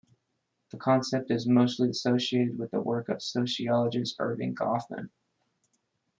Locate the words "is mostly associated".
1.29-2.57